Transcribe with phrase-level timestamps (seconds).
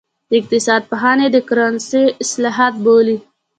[0.37, 3.17] اقتصاد پوهان یې د کرنسۍ اصلاحات بولي.